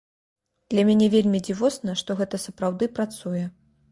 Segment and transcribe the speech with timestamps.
[0.73, 3.45] Для мяне вельмі дзівосна, што гэта сапраўды працуе.